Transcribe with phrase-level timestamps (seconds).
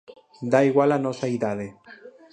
[0.51, 1.67] Dá igual a nosa idade.